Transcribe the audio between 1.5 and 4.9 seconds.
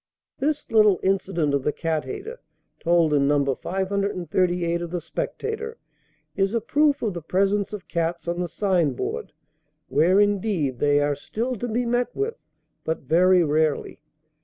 of the cat hater, told in No. 538 of